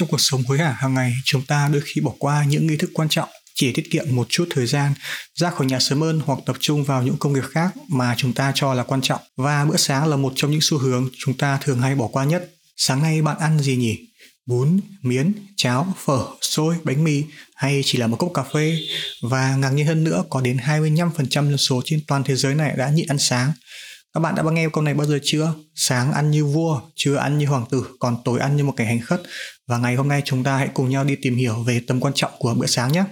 Trong 0.00 0.08
cuộc 0.08 0.20
sống 0.20 0.42
hối 0.48 0.58
hả 0.58 0.72
hàng 0.72 0.94
ngày, 0.94 1.12
chúng 1.24 1.42
ta 1.42 1.68
đôi 1.72 1.82
khi 1.84 2.00
bỏ 2.00 2.12
qua 2.18 2.44
những 2.44 2.66
nghi 2.66 2.76
thức 2.76 2.90
quan 2.94 3.08
trọng 3.08 3.28
chỉ 3.54 3.72
tiết 3.72 3.90
kiệm 3.90 4.04
một 4.10 4.26
chút 4.28 4.48
thời 4.50 4.66
gian 4.66 4.92
ra 5.34 5.50
khỏi 5.50 5.66
nhà 5.66 5.78
sớm 5.78 6.00
hơn 6.00 6.20
hoặc 6.24 6.38
tập 6.46 6.56
trung 6.60 6.84
vào 6.84 7.02
những 7.02 7.16
công 7.16 7.32
việc 7.32 7.44
khác 7.50 7.72
mà 7.88 8.14
chúng 8.16 8.32
ta 8.32 8.52
cho 8.54 8.74
là 8.74 8.82
quan 8.82 9.00
trọng. 9.00 9.20
Và 9.36 9.64
bữa 9.64 9.76
sáng 9.76 10.08
là 10.08 10.16
một 10.16 10.32
trong 10.36 10.50
những 10.50 10.60
xu 10.62 10.78
hướng 10.78 11.08
chúng 11.18 11.36
ta 11.36 11.58
thường 11.62 11.80
hay 11.80 11.94
bỏ 11.94 12.06
qua 12.06 12.24
nhất. 12.24 12.50
Sáng 12.76 13.02
nay 13.02 13.22
bạn 13.22 13.38
ăn 13.38 13.58
gì 13.58 13.76
nhỉ? 13.76 13.98
Bún 14.46 14.80
miến 15.02 15.32
cháo 15.56 15.94
phở 16.04 16.26
xôi 16.40 16.76
bánh 16.84 17.04
mì 17.04 17.22
hay 17.56 17.80
chỉ 17.84 17.98
là 17.98 18.06
một 18.06 18.16
cốc 18.16 18.30
cà 18.34 18.42
phê? 18.54 18.78
Và 19.22 19.56
ngạc 19.56 19.70
nhiên 19.70 19.86
hơn 19.86 20.04
nữa 20.04 20.24
có 20.30 20.40
đến 20.40 20.56
25% 20.56 21.26
dân 21.28 21.58
số 21.58 21.82
trên 21.84 22.00
toàn 22.06 22.24
thế 22.24 22.36
giới 22.36 22.54
này 22.54 22.74
đã 22.76 22.90
nhịn 22.90 23.06
ăn 23.06 23.18
sáng 23.18 23.52
các 24.14 24.20
bạn 24.20 24.34
đã 24.34 24.42
nghe 24.52 24.68
câu 24.72 24.84
này 24.84 24.94
bao 24.94 25.06
giờ 25.06 25.18
chưa? 25.22 25.52
Sáng 25.74 26.12
ăn 26.12 26.30
như 26.30 26.44
vua, 26.44 26.80
trưa 26.94 27.16
ăn 27.16 27.38
như 27.38 27.46
hoàng 27.46 27.64
tử, 27.70 27.84
còn 27.98 28.16
tối 28.24 28.40
ăn 28.40 28.56
như 28.56 28.64
một 28.64 28.72
kẻ 28.76 28.84
hành 28.84 29.00
khất. 29.00 29.22
Và 29.68 29.78
ngày 29.78 29.94
hôm 29.94 30.08
nay 30.08 30.22
chúng 30.24 30.44
ta 30.44 30.56
hãy 30.56 30.68
cùng 30.74 30.90
nhau 30.90 31.04
đi 31.04 31.16
tìm 31.22 31.36
hiểu 31.36 31.54
về 31.66 31.80
tầm 31.86 32.00
quan 32.00 32.12
trọng 32.16 32.30
của 32.38 32.54
bữa 32.54 32.66
sáng 32.66 32.92
nhé. 32.92 33.04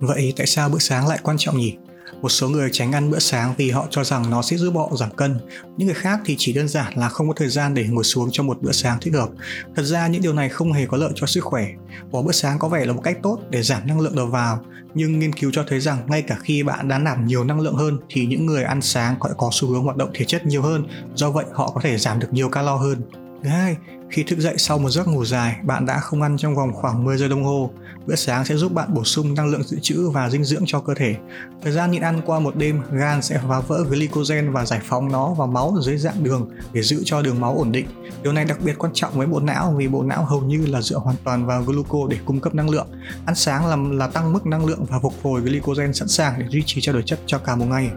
Vậy 0.00 0.32
tại 0.36 0.46
sao 0.46 0.68
bữa 0.68 0.78
sáng 0.78 1.08
lại 1.08 1.18
quan 1.22 1.36
trọng 1.38 1.58
nhỉ? 1.58 1.76
Một 2.22 2.28
số 2.28 2.48
người 2.48 2.68
tránh 2.72 2.92
ăn 2.92 3.10
bữa 3.10 3.18
sáng 3.18 3.54
vì 3.56 3.70
họ 3.70 3.86
cho 3.90 4.04
rằng 4.04 4.30
nó 4.30 4.42
sẽ 4.42 4.56
giúp 4.56 4.74
họ 4.76 4.90
giảm 4.96 5.10
cân. 5.10 5.38
Những 5.76 5.86
người 5.86 5.94
khác 5.94 6.20
thì 6.24 6.34
chỉ 6.38 6.52
đơn 6.52 6.68
giản 6.68 6.98
là 6.98 7.08
không 7.08 7.28
có 7.28 7.34
thời 7.36 7.48
gian 7.48 7.74
để 7.74 7.86
ngồi 7.88 8.04
xuống 8.04 8.28
cho 8.32 8.42
một 8.42 8.62
bữa 8.62 8.72
sáng 8.72 8.98
thích 9.00 9.14
hợp. 9.14 9.28
Thật 9.76 9.82
ra 9.82 10.06
những 10.06 10.22
điều 10.22 10.32
này 10.32 10.48
không 10.48 10.72
hề 10.72 10.86
có 10.86 10.96
lợi 10.96 11.10
cho 11.14 11.26
sức 11.26 11.44
khỏe. 11.44 11.66
Bỏ 12.10 12.22
bữa 12.22 12.32
sáng 12.32 12.58
có 12.58 12.68
vẻ 12.68 12.84
là 12.84 12.92
một 12.92 13.00
cách 13.04 13.18
tốt 13.22 13.38
để 13.50 13.62
giảm 13.62 13.86
năng 13.86 14.00
lượng 14.00 14.16
đầu 14.16 14.26
vào, 14.26 14.64
nhưng 14.94 15.18
nghiên 15.18 15.32
cứu 15.32 15.50
cho 15.54 15.64
thấy 15.68 15.80
rằng 15.80 15.98
ngay 16.06 16.22
cả 16.22 16.36
khi 16.42 16.62
bạn 16.62 16.88
đã 16.88 16.98
nạp 16.98 17.18
nhiều 17.18 17.44
năng 17.44 17.60
lượng 17.60 17.76
hơn 17.76 17.98
thì 18.08 18.26
những 18.26 18.46
người 18.46 18.64
ăn 18.64 18.82
sáng 18.82 19.16
có 19.20 19.30
có 19.38 19.50
xu 19.52 19.68
hướng 19.68 19.82
hoạt 19.82 19.96
động 19.96 20.10
thể 20.14 20.24
chất 20.24 20.46
nhiều 20.46 20.62
hơn, 20.62 20.86
do 21.14 21.30
vậy 21.30 21.44
họ 21.52 21.70
có 21.74 21.80
thể 21.80 21.98
giảm 21.98 22.18
được 22.18 22.28
nhiều 22.32 22.48
calo 22.48 22.76
hơn. 22.76 23.02
Thứ 23.42 23.48
hai, 23.48 23.76
khi 24.10 24.22
thức 24.22 24.38
dậy 24.38 24.54
sau 24.58 24.78
một 24.78 24.90
giấc 24.90 25.08
ngủ 25.08 25.24
dài, 25.24 25.56
bạn 25.62 25.86
đã 25.86 25.98
không 25.98 26.22
ăn 26.22 26.36
trong 26.36 26.54
vòng 26.54 26.72
khoảng 26.72 27.04
10 27.04 27.18
giờ 27.18 27.28
đồng 27.28 27.44
hồ. 27.44 27.70
Bữa 28.06 28.14
sáng 28.14 28.44
sẽ 28.44 28.56
giúp 28.56 28.72
bạn 28.72 28.94
bổ 28.94 29.04
sung 29.04 29.34
năng 29.34 29.46
lượng 29.46 29.62
dự 29.62 29.78
trữ 29.82 30.10
và 30.10 30.30
dinh 30.30 30.44
dưỡng 30.44 30.62
cho 30.66 30.80
cơ 30.80 30.94
thể. 30.94 31.14
Thời 31.62 31.72
gian 31.72 31.90
nhịn 31.90 32.02
ăn 32.02 32.20
qua 32.26 32.40
một 32.40 32.56
đêm, 32.56 32.82
gan 32.92 33.22
sẽ 33.22 33.40
phá 33.48 33.60
vỡ 33.60 33.84
glycogen 33.88 34.52
và 34.52 34.64
giải 34.64 34.80
phóng 34.84 35.12
nó 35.12 35.34
vào 35.34 35.46
máu 35.46 35.74
dưới 35.82 35.96
dạng 35.96 36.24
đường 36.24 36.50
để 36.72 36.82
giữ 36.82 37.02
cho 37.04 37.22
đường 37.22 37.40
máu 37.40 37.54
ổn 37.54 37.72
định. 37.72 37.86
Điều 38.22 38.32
này 38.32 38.44
đặc 38.44 38.58
biệt 38.64 38.78
quan 38.78 38.92
trọng 38.94 39.12
với 39.12 39.26
bộ 39.26 39.40
não 39.40 39.74
vì 39.76 39.88
bộ 39.88 40.02
não 40.02 40.24
hầu 40.24 40.40
như 40.40 40.66
là 40.66 40.80
dựa 40.80 40.96
hoàn 40.96 41.16
toàn 41.24 41.46
vào 41.46 41.62
gluco 41.62 41.98
để 42.10 42.16
cung 42.24 42.40
cấp 42.40 42.54
năng 42.54 42.70
lượng. 42.70 42.88
Ăn 43.26 43.34
sáng 43.34 43.66
làm 43.66 43.98
là 43.98 44.06
tăng 44.06 44.32
mức 44.32 44.46
năng 44.46 44.66
lượng 44.66 44.84
và 44.88 44.98
phục 45.02 45.14
hồi 45.22 45.40
glycogen 45.40 45.92
sẵn 45.92 46.08
sàng 46.08 46.34
để 46.38 46.46
duy 46.48 46.62
trì 46.66 46.80
trao 46.80 46.92
đổi 46.92 47.02
chất 47.06 47.18
cho 47.26 47.38
cả 47.38 47.56
một 47.56 47.66
ngày. 47.66 47.90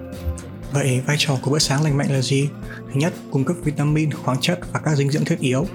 Vậy 0.71 1.01
vai 1.05 1.15
trò 1.19 1.37
của 1.41 1.51
bữa 1.51 1.59
sáng 1.59 1.83
lành 1.83 1.97
mạnh 1.97 2.11
là 2.11 2.21
gì? 2.21 2.49
Thứ 2.77 2.99
nhất, 2.99 3.13
cung 3.31 3.43
cấp 3.43 3.55
vitamin, 3.63 4.13
khoáng 4.13 4.37
chất 4.41 4.59
và 4.73 4.79
các 4.79 4.95
dinh 4.95 5.11
dưỡng 5.11 5.25
thiết 5.25 5.39
yếu. 5.39 5.65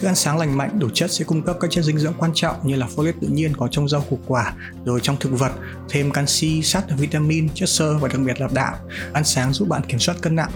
Thức 0.00 0.08
ăn 0.08 0.14
sáng 0.14 0.38
lành 0.38 0.56
mạnh 0.56 0.78
đủ 0.78 0.88
chất 0.94 1.10
sẽ 1.10 1.24
cung 1.24 1.42
cấp 1.42 1.56
các 1.60 1.70
chất 1.70 1.84
dinh 1.84 1.98
dưỡng 1.98 2.14
quan 2.18 2.30
trọng 2.34 2.56
như 2.62 2.76
là 2.76 2.86
folate 2.96 3.12
tự 3.20 3.28
nhiên 3.28 3.56
có 3.56 3.68
trong 3.70 3.88
rau 3.88 4.04
củ 4.10 4.18
quả, 4.26 4.54
rồi 4.84 5.00
trong 5.02 5.16
thực 5.20 5.38
vật, 5.38 5.52
thêm 5.88 6.10
canxi, 6.10 6.62
sắt, 6.62 6.84
vitamin, 6.98 7.48
chất 7.54 7.68
xơ 7.68 7.98
và 7.98 8.08
đặc 8.08 8.20
biệt 8.24 8.40
là 8.40 8.48
đạm. 8.52 8.74
Ăn 9.12 9.24
sáng 9.24 9.52
giúp 9.52 9.68
bạn 9.68 9.82
kiểm 9.88 9.98
soát 9.98 10.16
cân 10.20 10.36
nặng. 10.36 10.50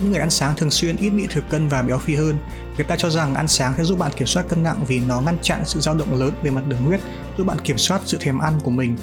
Những 0.00 0.10
người 0.10 0.20
ăn 0.20 0.30
sáng 0.30 0.56
thường 0.56 0.70
xuyên 0.70 0.96
ít 0.96 1.10
bị 1.10 1.26
thừa 1.30 1.40
cân 1.50 1.68
và 1.68 1.82
béo 1.82 1.98
phì 1.98 2.14
hơn. 2.14 2.38
Người 2.76 2.84
ta 2.84 2.96
cho 2.96 3.10
rằng 3.10 3.34
ăn 3.34 3.48
sáng 3.48 3.74
sẽ 3.76 3.84
giúp 3.84 3.98
bạn 3.98 4.12
kiểm 4.16 4.26
soát 4.26 4.48
cân 4.48 4.62
nặng 4.62 4.84
vì 4.88 5.00
nó 5.00 5.20
ngăn 5.20 5.38
chặn 5.42 5.62
sự 5.64 5.80
dao 5.80 5.94
động 5.94 6.20
lớn 6.20 6.32
về 6.42 6.50
mặt 6.50 6.62
đường 6.68 6.82
huyết, 6.82 7.00
giúp 7.38 7.44
bạn 7.44 7.58
kiểm 7.64 7.78
soát 7.78 8.00
sự 8.04 8.18
thèm 8.20 8.38
ăn 8.38 8.60
của 8.64 8.70
mình 8.70 8.96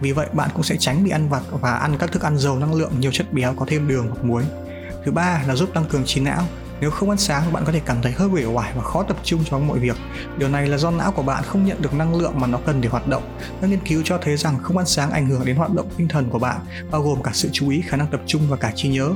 vì 0.00 0.12
vậy 0.12 0.26
bạn 0.32 0.50
cũng 0.54 0.62
sẽ 0.62 0.76
tránh 0.76 1.04
bị 1.04 1.10
ăn 1.10 1.28
vặt 1.28 1.42
và 1.50 1.72
ăn 1.72 1.96
các 1.98 2.12
thức 2.12 2.22
ăn 2.22 2.38
giàu 2.38 2.58
năng 2.58 2.74
lượng 2.74 2.92
nhiều 3.00 3.10
chất 3.12 3.32
béo 3.32 3.54
có 3.54 3.66
thêm 3.68 3.88
đường 3.88 4.06
hoặc 4.10 4.24
muối. 4.24 4.44
Thứ 5.04 5.12
ba 5.12 5.42
là 5.46 5.54
giúp 5.54 5.70
tăng 5.74 5.84
cường 5.84 6.04
trí 6.04 6.20
não. 6.20 6.42
Nếu 6.80 6.90
không 6.90 7.10
ăn 7.10 7.18
sáng, 7.18 7.52
bạn 7.52 7.64
có 7.66 7.72
thể 7.72 7.80
cảm 7.86 8.02
thấy 8.02 8.12
hơi 8.12 8.28
uể 8.28 8.44
oải 8.44 8.72
và 8.76 8.82
khó 8.82 9.02
tập 9.02 9.16
trung 9.24 9.44
cho 9.44 9.58
mọi 9.58 9.78
việc. 9.78 9.96
Điều 10.38 10.48
này 10.48 10.68
là 10.68 10.78
do 10.78 10.90
não 10.90 11.12
của 11.12 11.22
bạn 11.22 11.44
không 11.44 11.66
nhận 11.66 11.82
được 11.82 11.94
năng 11.94 12.16
lượng 12.16 12.40
mà 12.40 12.46
nó 12.46 12.58
cần 12.66 12.80
để 12.80 12.88
hoạt 12.88 13.08
động. 13.08 13.38
Các 13.60 13.70
nghiên 13.70 13.80
cứu 13.86 14.02
cho 14.04 14.18
thấy 14.22 14.36
rằng 14.36 14.58
không 14.62 14.78
ăn 14.78 14.86
sáng 14.86 15.10
ảnh 15.10 15.26
hưởng 15.26 15.44
đến 15.44 15.56
hoạt 15.56 15.72
động 15.72 15.88
tinh 15.96 16.08
thần 16.08 16.30
của 16.30 16.38
bạn, 16.38 16.60
bao 16.90 17.02
gồm 17.02 17.22
cả 17.22 17.30
sự 17.34 17.48
chú 17.52 17.68
ý, 17.68 17.82
khả 17.86 17.96
năng 17.96 18.06
tập 18.06 18.20
trung 18.26 18.42
và 18.48 18.56
cả 18.56 18.72
trí 18.74 18.88
nhớ. 18.88 19.10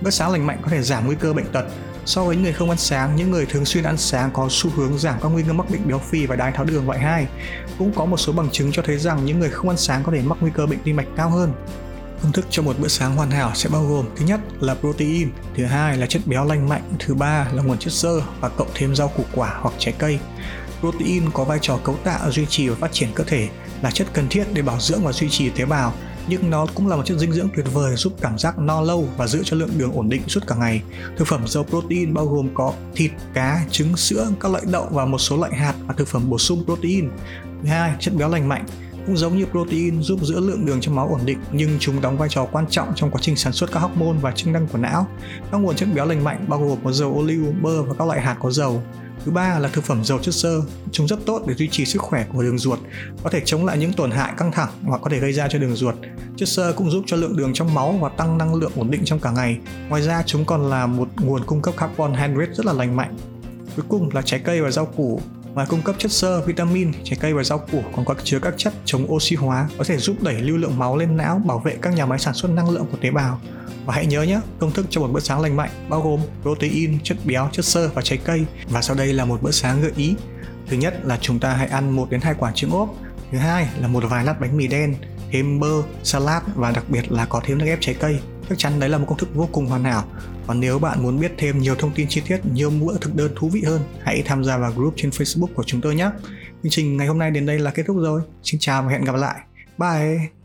Bữa 0.00 0.10
sáng 0.10 0.32
lành 0.32 0.46
mạnh 0.46 0.58
có 0.62 0.68
thể 0.68 0.82
giảm 0.82 1.06
nguy 1.06 1.16
cơ 1.16 1.32
bệnh 1.32 1.52
tật, 1.52 1.64
So 2.06 2.24
với 2.24 2.36
người 2.36 2.52
không 2.52 2.70
ăn 2.70 2.78
sáng, 2.78 3.16
những 3.16 3.30
người 3.30 3.46
thường 3.46 3.64
xuyên 3.64 3.84
ăn 3.84 3.96
sáng 3.96 4.30
có 4.32 4.46
xu 4.50 4.70
hướng 4.70 4.98
giảm 4.98 5.20
các 5.22 5.28
nguy 5.28 5.42
cơ 5.42 5.52
mắc 5.52 5.70
bệnh 5.70 5.88
béo 5.88 5.98
phì 5.98 6.26
và 6.26 6.36
đái 6.36 6.52
tháo 6.52 6.64
đường 6.64 6.86
loại 6.86 6.98
2. 6.98 7.26
Cũng 7.78 7.92
có 7.96 8.04
một 8.04 8.16
số 8.16 8.32
bằng 8.32 8.50
chứng 8.50 8.72
cho 8.72 8.82
thấy 8.82 8.98
rằng 8.98 9.24
những 9.24 9.40
người 9.40 9.50
không 9.50 9.68
ăn 9.68 9.76
sáng 9.76 10.02
có 10.04 10.12
thể 10.12 10.22
mắc 10.22 10.38
nguy 10.40 10.50
cơ 10.54 10.66
bệnh 10.66 10.78
tim 10.84 10.96
mạch 10.96 11.06
cao 11.16 11.30
hơn. 11.30 11.52
Công 12.22 12.32
thức 12.32 12.46
cho 12.50 12.62
một 12.62 12.78
bữa 12.78 12.88
sáng 12.88 13.16
hoàn 13.16 13.30
hảo 13.30 13.50
sẽ 13.54 13.68
bao 13.68 13.84
gồm 13.86 14.06
thứ 14.16 14.24
nhất 14.24 14.40
là 14.60 14.74
protein, 14.74 15.30
thứ 15.56 15.64
hai 15.64 15.96
là 15.96 16.06
chất 16.06 16.22
béo 16.26 16.44
lành 16.44 16.68
mạnh, 16.68 16.82
thứ 16.98 17.14
ba 17.14 17.46
là 17.52 17.62
nguồn 17.62 17.78
chất 17.78 17.92
xơ 17.92 18.20
và 18.40 18.48
cộng 18.48 18.70
thêm 18.74 18.94
rau 18.94 19.08
củ 19.08 19.24
quả 19.34 19.58
hoặc 19.60 19.74
trái 19.78 19.94
cây. 19.98 20.18
Protein 20.80 21.30
có 21.30 21.44
vai 21.44 21.58
trò 21.62 21.76
cấu 21.84 21.96
tạo 22.04 22.30
duy 22.30 22.46
trì 22.46 22.68
và 22.68 22.76
phát 22.80 22.92
triển 22.92 23.08
cơ 23.14 23.24
thể, 23.24 23.48
là 23.82 23.90
chất 23.90 24.06
cần 24.12 24.28
thiết 24.28 24.44
để 24.52 24.62
bảo 24.62 24.80
dưỡng 24.80 25.04
và 25.04 25.12
duy 25.12 25.30
trì 25.30 25.50
tế 25.50 25.64
bào, 25.64 25.92
nhưng 26.28 26.50
nó 26.50 26.66
cũng 26.74 26.88
là 26.88 26.96
một 26.96 27.02
chất 27.06 27.18
dinh 27.18 27.32
dưỡng 27.32 27.48
tuyệt 27.56 27.66
vời 27.72 27.96
giúp 27.96 28.12
cảm 28.20 28.38
giác 28.38 28.58
no 28.58 28.80
lâu 28.80 29.08
và 29.16 29.26
giữ 29.26 29.42
cho 29.44 29.56
lượng 29.56 29.70
đường 29.78 29.92
ổn 29.92 30.08
định 30.08 30.22
suốt 30.26 30.40
cả 30.46 30.54
ngày. 30.54 30.82
Thực 31.16 31.28
phẩm 31.28 31.46
giàu 31.46 31.64
protein 31.64 32.14
bao 32.14 32.26
gồm 32.26 32.48
có 32.54 32.72
thịt, 32.94 33.10
cá, 33.34 33.64
trứng, 33.70 33.96
sữa, 33.96 34.28
các 34.40 34.52
loại 34.52 34.64
đậu 34.72 34.88
và 34.90 35.04
một 35.04 35.18
số 35.18 35.36
loại 35.36 35.54
hạt 35.54 35.74
và 35.86 35.94
thực 35.96 36.08
phẩm 36.08 36.30
bổ 36.30 36.38
sung 36.38 36.64
protein. 36.64 37.10
Thứ 37.62 37.68
hai, 37.68 37.92
chất 38.00 38.14
béo 38.14 38.28
lành 38.28 38.48
mạnh 38.48 38.66
cũng 39.06 39.16
giống 39.16 39.38
như 39.38 39.46
protein 39.50 40.02
giúp 40.02 40.20
giữ 40.22 40.40
lượng 40.40 40.66
đường 40.66 40.80
trong 40.80 40.94
máu 40.94 41.08
ổn 41.08 41.20
định 41.24 41.38
nhưng 41.52 41.76
chúng 41.80 42.00
đóng 42.00 42.18
vai 42.18 42.28
trò 42.28 42.44
quan 42.52 42.66
trọng 42.70 42.92
trong 42.94 43.10
quá 43.10 43.18
trình 43.22 43.36
sản 43.36 43.52
xuất 43.52 43.72
các 43.72 43.80
hormone 43.80 44.18
và 44.20 44.32
chức 44.32 44.48
năng 44.48 44.66
của 44.66 44.78
não. 44.78 45.06
Các 45.52 45.58
nguồn 45.58 45.76
chất 45.76 45.88
béo 45.94 46.06
lành 46.06 46.24
mạnh 46.24 46.44
bao 46.48 46.60
gồm 46.60 46.78
có 46.84 46.92
dầu 46.92 47.14
ô 47.14 47.22
liu, 47.22 47.44
bơ 47.62 47.82
và 47.82 47.94
các 47.98 48.06
loại 48.06 48.20
hạt 48.20 48.36
có 48.40 48.50
dầu. 48.50 48.82
Thứ 49.24 49.32
ba 49.32 49.58
là 49.58 49.68
thực 49.68 49.84
phẩm 49.84 50.04
giàu 50.04 50.18
chất 50.18 50.34
xơ. 50.34 50.60
Chúng 50.92 51.08
rất 51.08 51.18
tốt 51.26 51.42
để 51.46 51.54
duy 51.54 51.68
trì 51.68 51.84
sức 51.84 52.02
khỏe 52.02 52.26
của 52.32 52.42
đường 52.42 52.58
ruột, 52.58 52.78
có 53.22 53.30
thể 53.30 53.40
chống 53.44 53.64
lại 53.64 53.78
những 53.78 53.92
tổn 53.92 54.10
hại 54.10 54.32
căng 54.36 54.52
thẳng 54.52 54.70
hoặc 54.82 55.00
có 55.04 55.10
thể 55.10 55.18
gây 55.18 55.32
ra 55.32 55.48
cho 55.48 55.58
đường 55.58 55.76
ruột. 55.76 55.94
Chất 56.36 56.48
xơ 56.48 56.72
cũng 56.72 56.90
giúp 56.90 57.04
cho 57.06 57.16
lượng 57.16 57.36
đường 57.36 57.52
trong 57.54 57.74
máu 57.74 57.92
và 57.92 58.08
tăng 58.08 58.38
năng 58.38 58.54
lượng 58.54 58.72
ổn 58.76 58.90
định 58.90 59.04
trong 59.04 59.20
cả 59.20 59.30
ngày. 59.30 59.58
Ngoài 59.88 60.02
ra 60.02 60.22
chúng 60.26 60.44
còn 60.44 60.70
là 60.70 60.86
một 60.86 61.08
nguồn 61.20 61.44
cung 61.44 61.62
cấp 61.62 61.74
carbon 61.76 62.14
hydrate 62.14 62.52
rất 62.52 62.66
là 62.66 62.72
lành 62.72 62.96
mạnh. 62.96 63.16
Cuối 63.76 63.84
cùng 63.88 64.08
là 64.14 64.22
trái 64.22 64.40
cây 64.40 64.60
và 64.60 64.70
rau 64.70 64.86
củ. 64.86 65.20
Ngoài 65.54 65.66
cung 65.70 65.82
cấp 65.82 65.94
chất 65.98 66.12
xơ, 66.12 66.40
vitamin, 66.40 66.92
trái 67.04 67.18
cây 67.20 67.34
và 67.34 67.42
rau 67.42 67.58
củ 67.58 67.82
còn 67.96 68.04
có 68.04 68.14
chứa 68.24 68.38
các 68.38 68.54
chất 68.56 68.72
chống 68.84 69.12
oxy 69.12 69.36
hóa 69.36 69.68
có 69.78 69.84
thể 69.84 69.96
giúp 69.96 70.22
đẩy 70.22 70.34
lưu 70.34 70.56
lượng 70.56 70.78
máu 70.78 70.96
lên 70.96 71.16
não, 71.16 71.38
bảo 71.44 71.58
vệ 71.58 71.76
các 71.82 71.94
nhà 71.94 72.06
máy 72.06 72.18
sản 72.18 72.34
xuất 72.34 72.50
năng 72.50 72.70
lượng 72.70 72.86
của 72.90 72.98
tế 73.00 73.10
bào. 73.10 73.40
Và 73.86 73.94
hãy 73.94 74.06
nhớ 74.06 74.22
nhé, 74.22 74.40
công 74.58 74.72
thức 74.72 74.86
cho 74.90 75.00
một 75.00 75.08
bữa 75.12 75.20
sáng 75.20 75.40
lành 75.40 75.56
mạnh 75.56 75.70
bao 75.88 76.02
gồm 76.02 76.20
protein, 76.42 76.98
chất 77.02 77.16
béo, 77.24 77.48
chất 77.52 77.64
xơ 77.64 77.90
và 77.94 78.02
trái 78.02 78.18
cây. 78.24 78.44
Và 78.70 78.82
sau 78.82 78.96
đây 78.96 79.12
là 79.12 79.24
một 79.24 79.42
bữa 79.42 79.50
sáng 79.50 79.82
gợi 79.82 79.92
ý. 79.96 80.14
Thứ 80.66 80.76
nhất 80.76 80.94
là 81.04 81.18
chúng 81.20 81.38
ta 81.38 81.54
hãy 81.54 81.68
ăn 81.68 81.90
1 81.90 82.10
đến 82.10 82.20
2 82.20 82.34
quả 82.38 82.52
trứng 82.54 82.70
ốp. 82.70 82.94
Thứ 83.32 83.38
hai 83.38 83.68
là 83.80 83.88
một 83.88 84.04
vài 84.08 84.24
lát 84.24 84.40
bánh 84.40 84.56
mì 84.56 84.66
đen, 84.66 84.94
thêm 85.32 85.60
bơ, 85.60 85.82
salad 86.02 86.42
và 86.54 86.70
đặc 86.70 86.84
biệt 86.88 87.12
là 87.12 87.24
có 87.24 87.40
thêm 87.44 87.58
nước 87.58 87.66
ép 87.66 87.78
trái 87.80 87.94
cây. 87.94 88.18
Chắc 88.48 88.58
chắn 88.58 88.80
đấy 88.80 88.88
là 88.88 88.98
một 88.98 89.06
công 89.08 89.18
thức 89.18 89.28
vô 89.34 89.48
cùng 89.52 89.66
hoàn 89.66 89.84
hảo. 89.84 90.04
còn 90.46 90.60
nếu 90.60 90.78
bạn 90.78 91.02
muốn 91.02 91.20
biết 91.20 91.32
thêm 91.38 91.58
nhiều 91.58 91.74
thông 91.74 91.94
tin 91.94 92.08
chi 92.08 92.22
tiết, 92.28 92.40
nhiều 92.52 92.70
bữa 92.70 92.98
thực 92.98 93.14
đơn 93.14 93.32
thú 93.36 93.48
vị 93.48 93.62
hơn, 93.62 93.80
hãy 94.02 94.22
tham 94.22 94.44
gia 94.44 94.58
vào 94.58 94.72
group 94.72 94.94
trên 94.96 95.10
Facebook 95.10 95.54
của 95.54 95.64
chúng 95.66 95.80
tôi 95.80 95.94
nhé. 95.94 96.10
Chương 96.62 96.70
trình 96.70 96.96
ngày 96.96 97.06
hôm 97.06 97.18
nay 97.18 97.30
đến 97.30 97.46
đây 97.46 97.58
là 97.58 97.70
kết 97.70 97.82
thúc 97.86 97.96
rồi. 97.96 98.20
Xin 98.42 98.60
chào 98.60 98.82
và 98.82 98.88
hẹn 98.88 99.04
gặp 99.04 99.16
lại. 99.16 99.40
Bye! 99.78 100.43